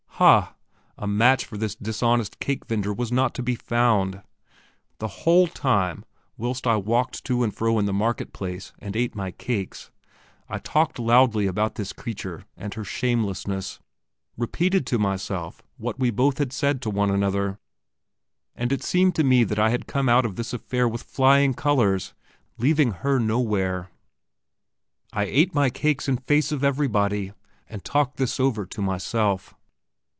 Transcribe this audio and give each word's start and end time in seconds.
Ha! 0.23 0.53
a 0.99 1.07
match 1.07 1.45
for 1.45 1.57
this 1.57 1.73
dishonest 1.73 2.37
cake 2.39 2.67
vendor 2.67 2.93
was 2.93 3.11
not 3.11 3.33
to 3.33 3.41
be 3.41 3.55
found. 3.55 4.21
The 4.99 5.07
whole 5.07 5.47
time, 5.47 6.05
whilst 6.37 6.67
I 6.67 6.75
walked 6.75 7.23
to 7.25 7.43
and 7.43 7.51
fro 7.51 7.79
in 7.79 7.85
the 7.87 7.93
market 7.93 8.31
place 8.31 8.71
and 8.77 8.95
ate 8.95 9.15
my 9.15 9.31
cakes, 9.31 9.89
I 10.47 10.59
talked 10.59 10.99
loudly 10.99 11.47
about 11.47 11.73
this 11.73 11.91
creature 11.91 12.43
and 12.55 12.71
her 12.75 12.83
shamelessness, 12.83 13.79
repeated 14.37 14.85
to 14.85 14.99
myself 14.99 15.63
what 15.77 15.97
we 15.99 16.11
both 16.11 16.37
had 16.37 16.53
said 16.53 16.83
to 16.83 16.91
one 16.91 17.09
another, 17.09 17.57
and 18.55 18.71
it 18.71 18.83
seemed 18.83 19.15
to 19.15 19.23
me 19.23 19.43
that 19.45 19.57
I 19.57 19.71
had 19.71 19.87
come 19.87 20.07
out 20.07 20.23
of 20.23 20.35
this 20.35 20.53
affair 20.53 20.87
with 20.87 21.01
flying 21.01 21.55
colours, 21.55 22.13
leaving 22.59 22.91
her 22.91 23.19
nowhere. 23.19 23.89
I 25.11 25.23
ate 25.23 25.55
my 25.55 25.71
cakes 25.71 26.07
in 26.07 26.17
face 26.17 26.51
of 26.51 26.63
everybody 26.63 27.33
and 27.67 27.83
talked 27.83 28.17
this 28.17 28.39
over 28.39 28.67
to 28.67 28.81
myself. 28.83 29.55